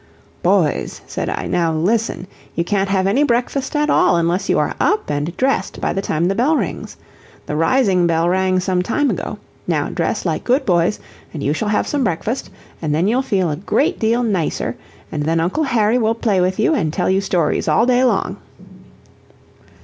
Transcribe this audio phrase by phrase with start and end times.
[0.41, 2.25] "Boys," said I, "now listen.
[2.55, 6.01] You can't have any breakfast at all unless you are up and dressed by the
[6.01, 6.97] time the bell rings.
[7.45, 9.37] The rising bell rang some time ago.
[9.67, 10.99] Now dress like good boys,
[11.35, 12.49] and you shall have some breakfast,
[12.81, 14.75] and then you'll feel a great deal nicer,
[15.11, 18.37] and then Uncle Harry will play with you and tell you stories all day long."